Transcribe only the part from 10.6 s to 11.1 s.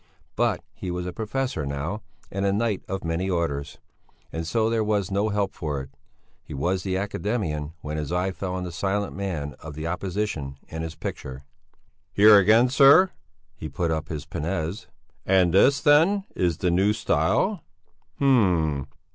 and his